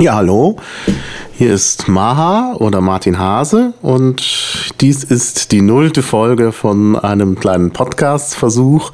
[0.00, 0.56] Ja, hallo.
[1.40, 7.70] Hier ist Maha oder Martin Hase und dies ist die nullte Folge von einem kleinen
[7.70, 8.92] Podcast-Versuch,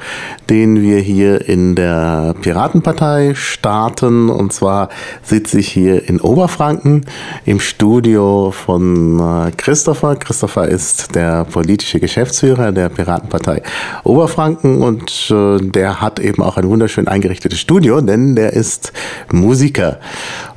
[0.48, 4.30] den wir hier in der Piratenpartei starten.
[4.30, 4.90] Und zwar
[5.24, 7.06] sitze ich hier in Oberfranken
[7.46, 10.14] im Studio von äh, Christopher.
[10.14, 13.62] Christopher ist der politische Geschäftsführer der Piratenpartei
[14.04, 18.92] Oberfranken und äh, der hat eben auch ein wunderschön eingerichtetes Studio, denn der ist
[19.32, 19.98] Musiker.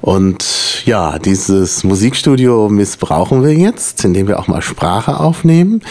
[0.01, 5.81] Und ja, dieses Musikstudio missbrauchen wir jetzt, indem wir auch mal Sprache aufnehmen.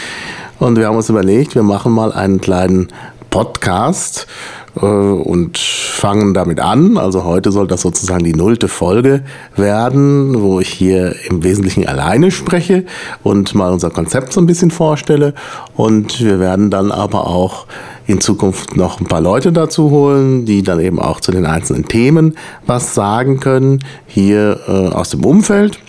[0.59, 2.89] Und wir haben uns überlegt, wir machen mal einen kleinen
[3.29, 4.27] Podcast
[4.75, 6.97] äh, und fangen damit an.
[6.97, 9.23] Also heute soll das sozusagen die nullte Folge
[9.55, 12.85] werden, wo ich hier im Wesentlichen alleine spreche
[13.23, 15.33] und mal unser Konzept so ein bisschen vorstelle.
[15.75, 17.67] Und wir werden dann aber auch
[18.09, 21.85] in Zukunft noch ein paar Leute dazu holen, die dann eben auch zu den einzelnen
[21.85, 25.79] Themen was sagen können, hier äh, aus dem Umfeld.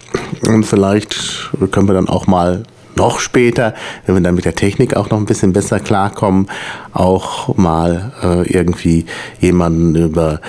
[0.46, 3.72] Und vielleicht können wir dann auch mal noch später,
[4.04, 6.48] wenn wir dann mit der Technik auch noch ein bisschen besser klarkommen,
[6.92, 9.06] auch mal äh, irgendwie
[9.40, 10.40] jemanden über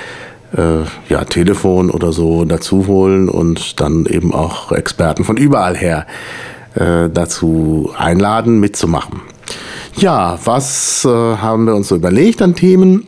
[0.58, 6.06] äh, ja, Telefon oder so dazu holen und dann eben auch Experten von überall her
[6.76, 9.22] äh, dazu einladen, mitzumachen.
[9.98, 13.08] Ja, was äh, haben wir uns so überlegt an Themen?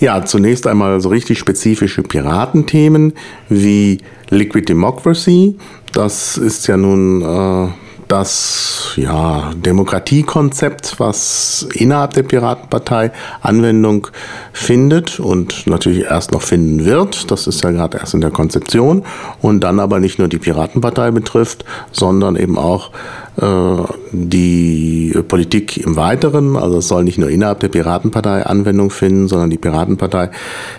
[0.00, 3.14] Ja, zunächst einmal so richtig spezifische Piratenthemen
[3.48, 5.56] wie Liquid Democracy.
[5.92, 7.68] Das ist ja nun äh,
[8.08, 14.08] das ja, Demokratiekonzept, was innerhalb der Piratenpartei Anwendung
[14.52, 17.30] findet und natürlich erst noch finden wird.
[17.30, 19.04] Das ist ja gerade erst in der Konzeption
[19.40, 22.90] und dann aber nicht nur die Piratenpartei betrifft, sondern eben auch
[23.36, 26.56] die Politik im Weiteren.
[26.56, 30.30] Also es soll nicht nur innerhalb der Piratenpartei Anwendung finden, sondern die Piratenpartei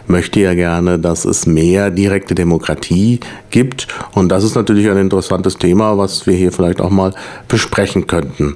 [0.07, 3.87] möchte ja gerne, dass es mehr direkte Demokratie gibt.
[4.13, 7.13] Und das ist natürlich ein interessantes Thema, was wir hier vielleicht auch mal
[7.49, 8.55] besprechen könnten.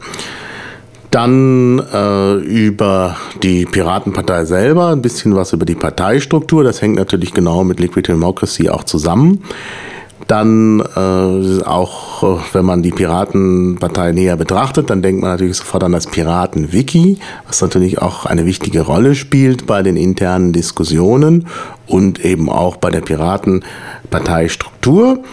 [1.12, 6.64] Dann äh, über die Piratenpartei selber, ein bisschen was über die Parteistruktur.
[6.64, 9.44] Das hängt natürlich genau mit Liquid Democracy auch zusammen.
[10.30, 15.84] Dann äh, auch, äh, wenn man die Piratenpartei näher betrachtet, dann denkt man natürlich sofort
[15.84, 17.18] an das Piraten-Wiki,
[17.48, 21.48] was natürlich auch eine wichtige Rolle spielt bei den internen Diskussionen
[21.88, 25.24] und eben auch bei der Piratenparteistruktur.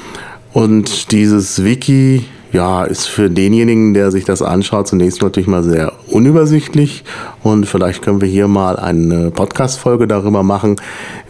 [0.55, 5.93] Und dieses Wiki ja, ist für denjenigen, der sich das anschaut, zunächst natürlich mal sehr
[6.06, 7.05] unübersichtlich.
[7.43, 10.77] Und vielleicht können wir hier mal eine Podcast-Folge darüber machen,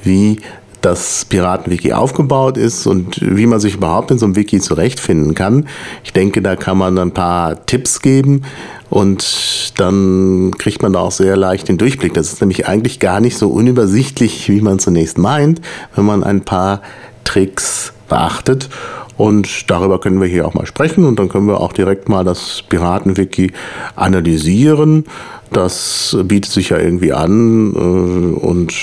[0.04, 0.38] wie
[0.86, 5.66] das Piratenwiki aufgebaut ist und wie man sich überhaupt in so einem Wiki zurechtfinden kann.
[6.04, 8.42] Ich denke, da kann man ein paar Tipps geben
[8.88, 12.14] und dann kriegt man da auch sehr leicht den Durchblick.
[12.14, 15.60] Das ist nämlich eigentlich gar nicht so unübersichtlich, wie man zunächst meint,
[15.96, 16.82] wenn man ein paar
[17.24, 18.68] Tricks beachtet.
[19.16, 22.24] Und darüber können wir hier auch mal sprechen und dann können wir auch direkt mal
[22.24, 23.52] das Piratenwiki
[23.94, 25.04] analysieren.
[25.52, 28.74] Das bietet sich ja irgendwie an äh, und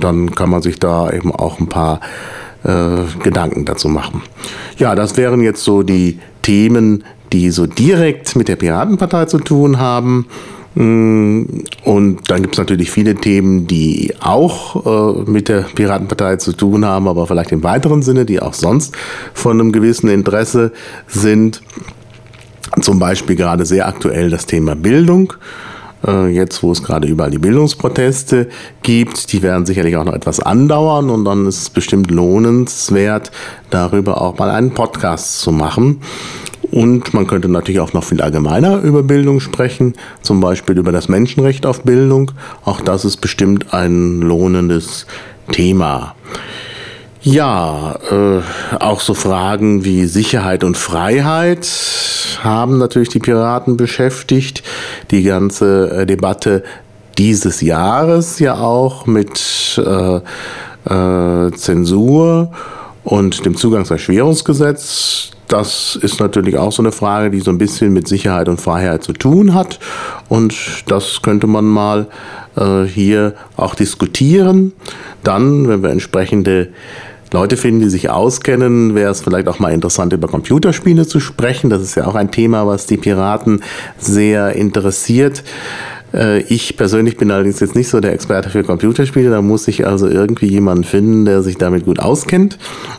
[0.00, 2.00] dann kann man sich da eben auch ein paar
[2.62, 4.22] äh, Gedanken dazu machen.
[4.78, 9.78] Ja, das wären jetzt so die Themen, die so direkt mit der Piratenpartei zu tun
[9.78, 10.26] haben.
[10.74, 11.42] Mm,
[11.84, 16.84] und dann gibt es natürlich viele Themen, die auch äh, mit der Piratenpartei zu tun
[16.84, 18.96] haben, aber vielleicht im weiteren Sinne, die auch sonst
[19.34, 20.72] von einem gewissen Interesse
[21.06, 21.62] sind.
[22.80, 25.32] Zum Beispiel gerade sehr aktuell das Thema Bildung.
[26.06, 28.48] Äh, jetzt, wo es gerade überall die Bildungsproteste
[28.82, 33.30] gibt, die werden sicherlich auch noch etwas andauern und dann ist es bestimmt lohnenswert,
[33.70, 36.00] darüber auch mal einen Podcast zu machen.
[36.70, 41.08] Und man könnte natürlich auch noch viel allgemeiner über Bildung sprechen, zum Beispiel über das
[41.08, 42.32] Menschenrecht auf Bildung.
[42.64, 45.06] Auch das ist bestimmt ein lohnendes
[45.50, 46.14] Thema.
[47.22, 48.40] Ja, äh,
[48.78, 51.68] auch so Fragen wie Sicherheit und Freiheit
[52.42, 54.62] haben natürlich die Piraten beschäftigt.
[55.10, 56.62] Die ganze äh, Debatte
[57.18, 60.20] dieses Jahres ja auch mit äh,
[60.86, 62.52] äh, Zensur
[63.04, 68.06] und dem Zugangserschwerungsgesetz das ist natürlich auch so eine Frage, die so ein bisschen mit
[68.06, 69.80] Sicherheit und Freiheit zu tun hat.
[70.28, 70.54] Und
[70.86, 72.06] das könnte man mal
[72.56, 74.72] äh, hier auch diskutieren.
[75.24, 76.68] Dann, wenn wir entsprechende
[77.32, 81.68] Leute finden, die sich auskennen, wäre es vielleicht auch mal interessant, über Computerspiele zu sprechen.
[81.68, 83.62] Das ist ja auch ein Thema, was die Piraten
[83.98, 85.42] sehr interessiert.
[86.12, 89.30] Äh, ich persönlich bin allerdings jetzt nicht so der Experte für Computerspiele.
[89.30, 92.58] Da muss ich also irgendwie jemanden finden, der sich damit gut auskennt.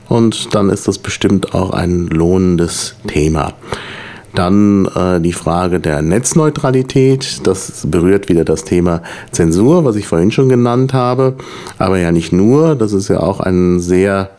[0.10, 3.54] Und dann ist das bestimmt auch ein lohnendes Thema.
[4.34, 7.46] Dann äh, die Frage der Netzneutralität.
[7.46, 11.36] Das berührt wieder das Thema Zensur, was ich vorhin schon genannt habe.
[11.78, 12.76] Aber ja nicht nur.
[12.76, 14.30] Das ist ja auch ein sehr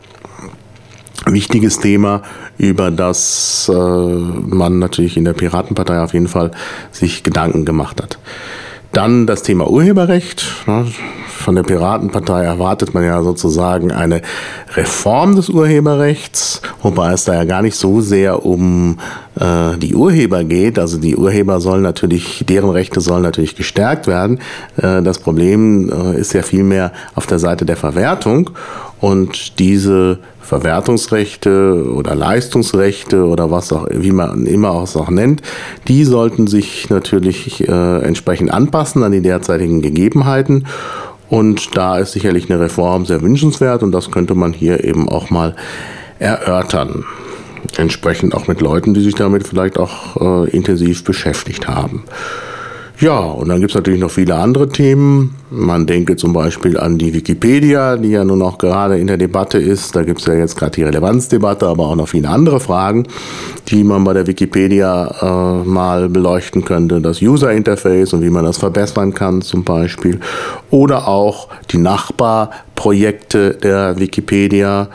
[1.25, 2.21] wichtiges Thema,
[2.57, 6.51] über das äh, man natürlich in der Piratenpartei auf jeden Fall
[6.91, 8.17] sich Gedanken gemacht hat.
[8.93, 10.45] Dann das Thema Urheberrecht.
[10.67, 10.85] Ne?
[11.27, 14.21] Von der Piratenpartei erwartet man ja sozusagen eine
[14.75, 18.99] Reform des Urheberrechts, wobei es da ja gar nicht so sehr um
[19.39, 20.77] äh, die Urheber geht.
[20.77, 24.39] Also die Urheber sollen natürlich, deren Rechte sollen natürlich gestärkt werden.
[24.77, 28.51] Äh, das Problem äh, ist ja vielmehr auf der Seite der Verwertung.
[29.03, 35.41] Und diese Verwertungsrechte oder Leistungsrechte oder was auch, wie man immer auch, auch nennt,
[35.89, 40.67] die sollten sich natürlich äh, entsprechend anpassen an die derzeitigen Gegebenheiten.
[41.29, 45.29] Und da ist sicherlich eine Reform sehr wünschenswert und das könnte man hier eben auch
[45.29, 45.53] mal
[46.19, 47.03] erörtern.
[47.75, 52.05] Entsprechend auch mit Leuten, die sich damit vielleicht auch äh, intensiv beschäftigt haben.
[52.99, 55.35] Ja, und dann gibt es natürlich noch viele andere Themen.
[55.49, 59.57] Man denke zum Beispiel an die Wikipedia, die ja nun auch gerade in der Debatte
[59.57, 59.95] ist.
[59.95, 63.07] Da gibt es ja jetzt gerade die Relevanzdebatte, aber auch noch viele andere Fragen,
[63.67, 67.01] die man bei der Wikipedia äh, mal beleuchten könnte.
[67.01, 70.19] Das User Interface und wie man das verbessern kann zum Beispiel.
[70.69, 74.89] Oder auch die Nachbarprojekte der Wikipedia.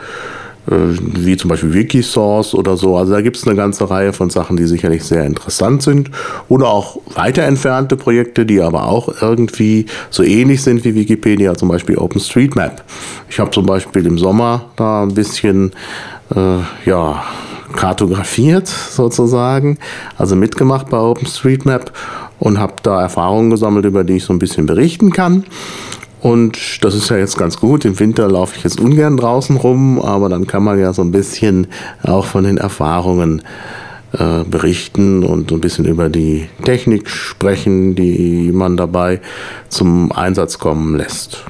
[0.69, 2.97] Äh, wie zum Beispiel Wikisource oder so.
[2.97, 6.11] Also da gibt es eine ganze Reihe von Sachen, die sicherlich sehr interessant sind.
[6.47, 11.69] Oder auch weiter entfernte Projekte, die aber auch irgendwie so ähnlich sind wie Wikipedia, zum
[11.69, 12.83] Beispiel OpenStreetMap.
[13.29, 15.71] Ich habe zum Beispiel im Sommer da ein bisschen,
[16.35, 17.23] äh, ja,
[17.73, 19.77] kartografiert sozusagen,
[20.17, 21.91] also mitgemacht bei OpenStreetMap
[22.39, 25.43] und habe da Erfahrungen gesammelt, über die ich so ein bisschen berichten kann.
[26.19, 27.85] Und das ist ja jetzt ganz gut.
[27.85, 31.11] Im Winter laufe ich jetzt ungern draußen rum, aber dann kann man ja so ein
[31.11, 31.67] bisschen
[32.03, 33.41] auch von den Erfahrungen
[34.11, 39.21] äh, berichten und ein bisschen über die Technik sprechen, die man dabei
[39.69, 41.45] zum Einsatz kommen lässt.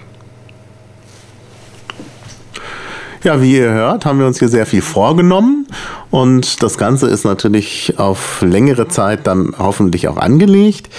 [3.24, 5.68] Ja, wie ihr hört, haben wir uns hier sehr viel vorgenommen
[6.12, 10.90] und das Ganze ist natürlich auf längere Zeit dann hoffentlich auch angelegt.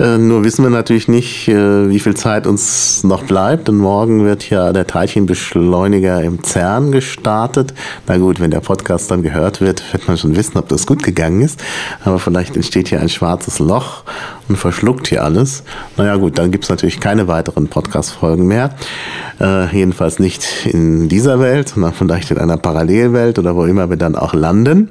[0.00, 4.24] Äh, nur wissen wir natürlich nicht, äh, wie viel Zeit uns noch bleibt, denn morgen
[4.24, 7.74] wird ja der Teilchenbeschleuniger im CERN gestartet.
[8.08, 11.04] Na gut, wenn der Podcast dann gehört wird, wird man schon wissen, ob das gut
[11.04, 11.62] gegangen ist.
[12.04, 14.02] Aber vielleicht entsteht hier ein schwarzes Loch
[14.48, 15.62] und verschluckt hier alles.
[15.96, 18.74] Naja gut, dann gibt es natürlich keine weiteren Podcast-Folgen mehr.
[19.40, 23.96] Äh, jedenfalls nicht in dieser Welt, sondern vielleicht in einer Parallelwelt oder wo immer wir
[23.96, 24.90] dann auch landen.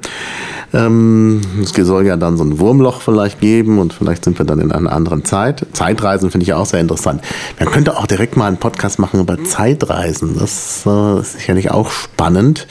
[0.72, 4.60] Ähm, es soll ja dann so ein Wurmloch vielleicht geben und vielleicht sind wir dann
[4.60, 5.66] in einer anderen Zeit.
[5.72, 7.22] Zeitreisen finde ich auch sehr interessant.
[7.58, 10.36] Man könnte auch direkt mal einen Podcast machen über Zeitreisen.
[10.38, 12.66] Das äh, ist sicherlich auch spannend.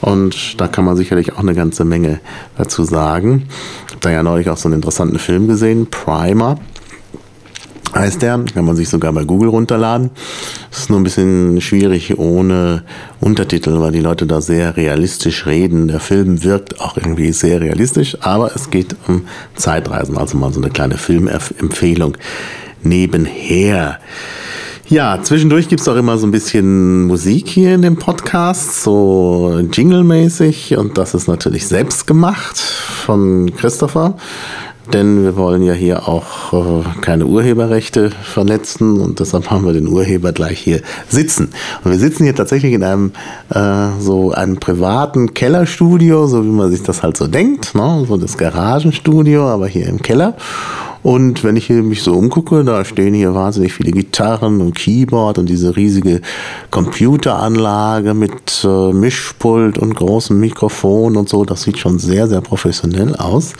[0.00, 2.20] Und da kann man sicherlich auch eine ganze Menge
[2.58, 3.48] dazu sagen.
[3.86, 6.58] Ich habe da ja neulich auch so einen interessanten Film gesehen, Primer
[7.94, 8.44] heißt der.
[8.52, 10.10] Kann man sich sogar bei Google runterladen.
[10.70, 12.82] Ist nur ein bisschen schwierig ohne
[13.20, 15.88] Untertitel, weil die Leute da sehr realistisch reden.
[15.88, 19.22] Der Film wirkt auch irgendwie sehr realistisch, aber es geht um
[19.54, 22.16] Zeitreisen, also mal so eine kleine Filmempfehlung
[22.82, 23.98] nebenher.
[24.86, 29.58] Ja, zwischendurch gibt es auch immer so ein bisschen Musik hier in dem Podcast, so
[29.72, 30.76] Jingle-mäßig.
[30.76, 34.18] Und das ist natürlich selbst gemacht von Christopher.
[34.92, 39.88] Denn wir wollen ja hier auch äh, keine Urheberrechte verletzen und deshalb haben wir den
[39.88, 41.50] Urheber gleich hier sitzen.
[41.82, 43.12] Und wir sitzen hier tatsächlich in einem
[43.48, 48.04] äh, so einem privaten Kellerstudio, so wie man sich das halt so denkt, ne?
[48.06, 50.36] so das Garagenstudio, aber hier im Keller.
[51.04, 55.50] Und wenn ich mich so umgucke, da stehen hier wahnsinnig viele Gitarren und Keyboard und
[55.50, 56.22] diese riesige
[56.70, 61.44] Computeranlage mit äh, Mischpult und großem Mikrofon und so.
[61.44, 63.52] Das sieht schon sehr, sehr professionell aus.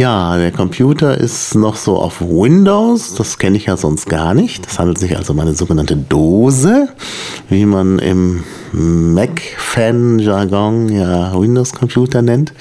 [0.00, 3.14] Ja, der Computer ist noch so auf Windows.
[3.16, 4.64] Das kenne ich ja sonst gar nicht.
[4.64, 6.88] Das handelt sich also um eine sogenannte Dose,
[7.50, 8.42] wie man im
[8.72, 12.54] Mac-Fan-Jargon ja Windows-Computer nennt.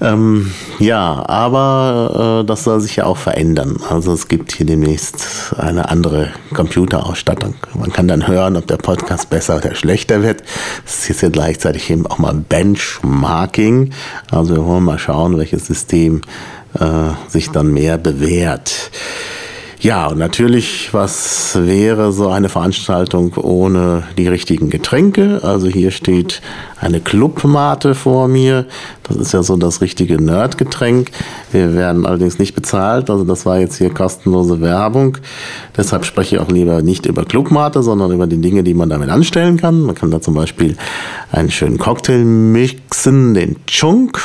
[0.00, 3.76] Ähm, ja, aber äh, das soll sich ja auch verändern.
[3.88, 7.54] Also es gibt hier demnächst eine andere Computerausstattung.
[7.74, 10.42] Man kann dann hören, ob der Podcast besser oder schlechter wird.
[10.84, 13.92] Es ist ja gleichzeitig eben auch mal Benchmarking.
[14.30, 16.20] Also wir wollen mal schauen, welches System
[16.78, 18.90] äh, sich dann mehr bewährt.
[19.86, 25.38] Ja, und natürlich, was wäre so eine Veranstaltung ohne die richtigen Getränke?
[25.44, 26.42] Also hier steht
[26.80, 28.66] eine Clubmate vor mir.
[29.04, 31.12] Das ist ja so das richtige Nerdgetränk.
[31.52, 33.10] Wir werden allerdings nicht bezahlt.
[33.10, 35.18] Also das war jetzt hier kostenlose Werbung.
[35.76, 39.08] Deshalb spreche ich auch lieber nicht über Clubmate, sondern über die Dinge, die man damit
[39.08, 39.82] anstellen kann.
[39.82, 40.76] Man kann da zum Beispiel
[41.30, 44.20] einen schönen Cocktail mixen, den Chunk.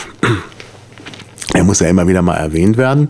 [1.54, 3.10] Er muss ja immer wieder mal erwähnt werden,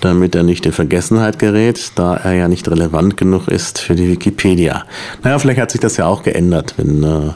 [0.00, 4.08] damit er nicht in Vergessenheit gerät, da er ja nicht relevant genug ist für die
[4.08, 4.84] Wikipedia.
[5.22, 7.28] Naja, vielleicht hat sich das ja auch geändert, wenn äh,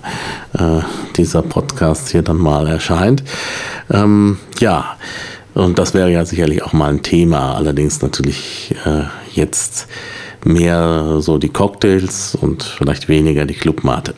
[0.59, 0.83] äh,
[1.17, 3.23] dieser Podcast hier dann mal erscheint.
[3.91, 4.97] Ähm, ja,
[5.55, 9.87] und das wäre ja sicherlich auch mal ein Thema, allerdings natürlich äh, jetzt
[10.45, 14.15] mehr so die Cocktails und vielleicht weniger die Clubmate.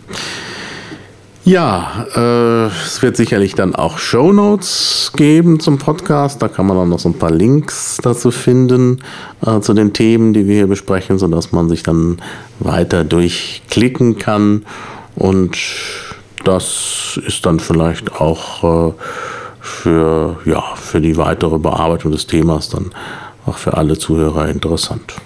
[1.44, 6.40] Ja, äh, es wird sicherlich dann auch Show Notes geben zum Podcast.
[6.40, 9.02] Da kann man dann noch so ein paar Links dazu finden,
[9.44, 12.22] äh, zu den Themen, die wir hier besprechen, sodass man sich dann
[12.60, 14.64] weiter durchklicken kann.
[15.16, 15.58] Und
[16.44, 18.92] das ist dann vielleicht auch äh,
[19.60, 22.92] für, ja, für die weitere Bearbeitung des Themas dann
[23.46, 25.16] auch für alle Zuhörer interessant.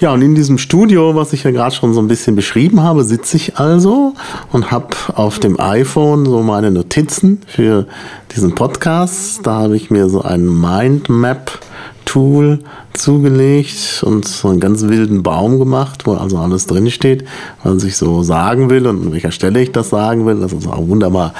[0.00, 3.02] Ja, und in diesem Studio, was ich ja gerade schon so ein bisschen beschrieben habe,
[3.02, 4.14] sitze ich also
[4.52, 7.84] und habe auf dem iPhone so meine Notizen für
[8.30, 9.44] diesen Podcast.
[9.44, 12.60] Da habe ich mir so ein Mindmap-Tool
[12.92, 17.24] zugelegt und so einen ganz wilden Baum gemacht, wo also alles drinsteht,
[17.64, 20.38] was ich so sagen will und an welcher Stelle ich das sagen will.
[20.38, 21.34] Das ist auch wunderbar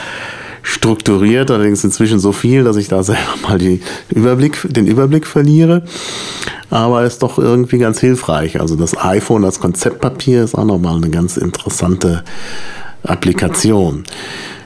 [0.63, 5.85] strukturiert, allerdings inzwischen so viel, dass ich da selber mal die Überblick, den Überblick verliere.
[6.71, 8.61] Aber ist doch irgendwie ganz hilfreich.
[8.61, 12.25] Also das iPhone als Konzeptpapier ist auch nochmal eine ganz interessante
[13.03, 14.05] Applikation.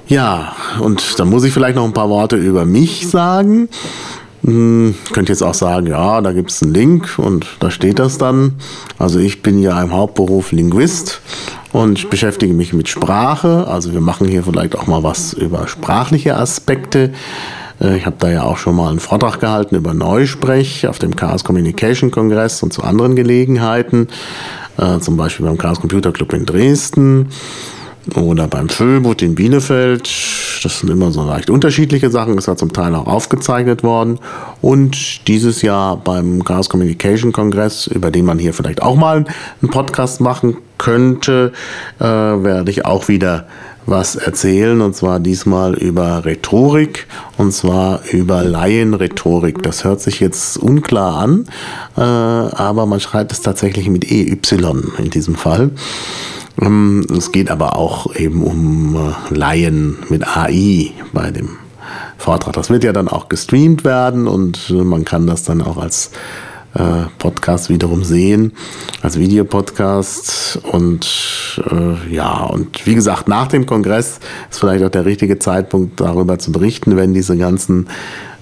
[0.09, 3.68] Ja, und da muss ich vielleicht noch ein paar Worte über mich sagen.
[4.44, 8.18] Hm, könnt jetzt auch sagen, ja, da gibt es einen Link und da steht das
[8.18, 8.54] dann.
[8.99, 11.23] Also ich bin ja im Hauptberuf Linguist
[11.73, 13.68] und ich beschäftige mich mit Sprache.
[13.68, 17.12] Also wir machen hier vielleicht auch mal was über sprachliche Aspekte.
[17.82, 21.16] Äh, ich habe da ja auch schon mal einen Vortrag gehalten über Neusprech auf dem
[21.16, 24.08] Chaos Communication Kongress und zu anderen Gelegenheiten,
[24.78, 27.28] äh, zum Beispiel beim Chaos Computer Club in Dresden
[28.16, 30.10] oder beim Föbut in Bielefeld.
[30.64, 32.36] Das sind immer so leicht unterschiedliche Sachen.
[32.36, 34.18] Das war zum Teil auch aufgezeichnet worden.
[34.60, 39.24] Und dieses Jahr beim Chaos Communication Kongress, über den man hier vielleicht auch mal
[39.60, 41.52] einen Podcast machen könnte,
[42.00, 43.46] äh, werde ich auch wieder
[43.86, 44.80] was erzählen.
[44.80, 47.06] Und zwar diesmal über Rhetorik.
[47.36, 49.62] Und zwar über Laienrhetorik.
[49.62, 51.46] Das hört sich jetzt unklar an,
[51.96, 54.38] äh, aber man schreibt es tatsächlich mit EY
[54.98, 55.70] in diesem Fall.
[56.60, 61.50] Ähm, es geht aber auch eben um äh, Laien mit AI bei dem
[62.18, 62.54] Vortrag.
[62.54, 66.10] Das wird ja dann auch gestreamt werden und äh, man kann das dann auch als
[66.75, 68.52] äh, Podcast wiederum sehen,
[69.02, 70.61] als Videopodcast.
[70.71, 76.00] Und äh, ja, und wie gesagt, nach dem Kongress ist vielleicht auch der richtige Zeitpunkt,
[76.00, 77.88] darüber zu berichten, wenn diese ganzen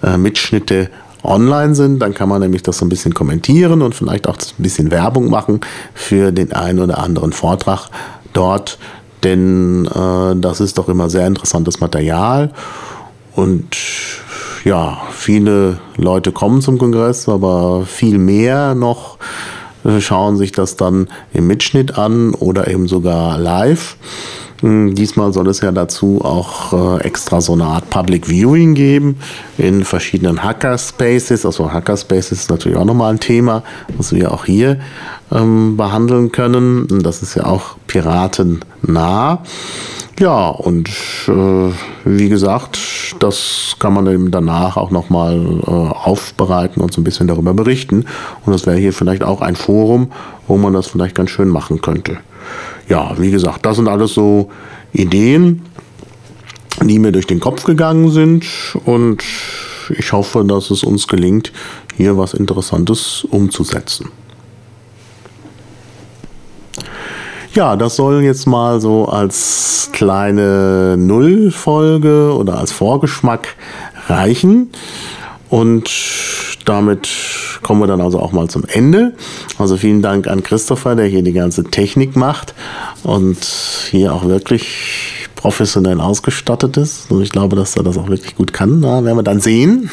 [0.03, 0.91] äh, Mitschnitte
[1.23, 4.63] online sind, dann kann man nämlich das so ein bisschen kommentieren und vielleicht auch ein
[4.63, 5.61] bisschen Werbung machen
[5.93, 7.89] für den einen oder anderen Vortrag
[8.33, 8.79] dort,
[9.23, 12.53] denn äh, das ist doch immer sehr interessantes Material.
[13.35, 13.77] Und
[14.65, 19.19] ja, viele Leute kommen zum Kongress, aber viel mehr noch
[19.85, 23.97] äh, schauen sich das dann im Mitschnitt an oder eben sogar live.
[24.63, 29.17] Diesmal soll es ja dazu auch äh, extra so eine Art Public Viewing geben
[29.57, 31.47] in verschiedenen Hackerspaces.
[31.47, 33.63] Also Hackerspaces ist natürlich auch nochmal ein Thema,
[33.97, 34.79] was wir auch hier
[35.33, 37.03] ähm, behandeln können.
[37.03, 39.43] Das ist ja auch piratennah.
[40.19, 40.91] Ja, und
[41.29, 41.73] äh,
[42.05, 47.29] wie gesagt, das kann man eben danach auch nochmal äh, aufbereiten und so ein bisschen
[47.29, 48.05] darüber berichten.
[48.45, 50.13] Und das wäre hier vielleicht auch ein Forum,
[50.47, 52.19] wo man das vielleicht ganz schön machen könnte
[52.91, 54.51] ja, wie gesagt, das sind alles so
[54.93, 55.63] Ideen,
[56.83, 58.45] die mir durch den Kopf gegangen sind
[58.85, 59.23] und
[59.97, 61.53] ich hoffe, dass es uns gelingt,
[61.97, 64.11] hier was Interessantes umzusetzen.
[67.55, 73.57] Ja, das soll jetzt mal so als kleine Nullfolge oder als Vorgeschmack
[74.09, 74.71] reichen.
[75.49, 75.91] Und
[76.65, 77.09] damit
[77.63, 79.13] kommen wir dann also auch mal zum Ende.
[79.59, 82.55] Also vielen Dank an Christopher, der hier die ganze Technik macht
[83.03, 83.39] und
[83.91, 87.11] hier auch wirklich professionell ausgestattet ist.
[87.11, 88.81] Und ich glaube, dass er das auch wirklich gut kann.
[88.81, 89.89] Na, werden wir dann sehen.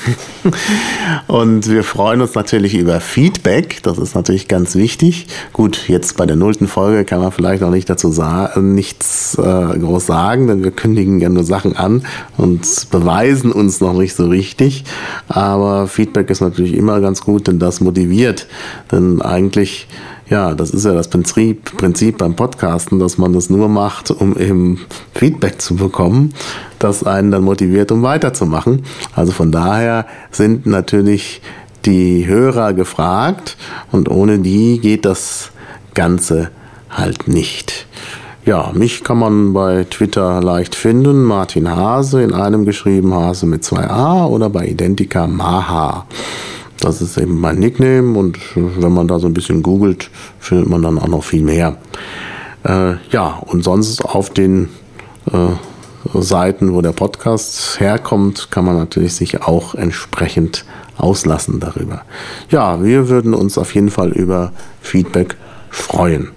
[1.27, 3.81] Und wir freuen uns natürlich über Feedback.
[3.83, 5.27] Das ist natürlich ganz wichtig.
[5.53, 9.41] Gut, jetzt bei der nullten Folge kann man vielleicht noch nicht dazu sagen, nichts äh,
[9.79, 12.03] groß sagen, denn wir kündigen ja nur Sachen an
[12.35, 14.83] und beweisen uns noch nicht so richtig.
[15.29, 18.47] Aber Feedback ist natürlich immer ganz gut, denn das motiviert.
[18.91, 19.87] Denn eigentlich
[20.29, 24.37] ja, das ist ja das Prinzip, Prinzip beim Podcasten, dass man das nur macht, um
[24.37, 24.79] eben
[25.13, 26.33] Feedback zu bekommen,
[26.79, 28.83] das einen dann motiviert, um weiterzumachen.
[29.15, 31.41] Also von daher sind natürlich
[31.85, 33.55] die Hörer gefragt
[33.91, 35.51] und ohne die geht das
[35.93, 36.51] Ganze
[36.89, 37.87] halt nicht.
[38.45, 41.23] Ja, mich kann man bei Twitter leicht finden.
[41.23, 46.05] Martin Hase, in einem geschrieben Hase mit zwei A oder bei Identica Maha.
[46.79, 50.81] Das ist eben mein Nickname und wenn man da so ein bisschen googelt, findet man
[50.83, 51.77] dann auch noch viel mehr.
[52.63, 54.69] Äh, ja, und sonst auf den
[55.31, 55.49] äh,
[56.13, 60.65] Seiten, wo der Podcast herkommt, kann man natürlich sich auch entsprechend
[60.97, 62.03] auslassen darüber.
[62.49, 65.35] Ja, wir würden uns auf jeden Fall über Feedback
[65.69, 66.29] freuen.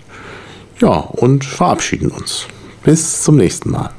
[0.81, 2.47] Ja, und verabschieden uns.
[2.83, 3.91] Bis zum nächsten Mal.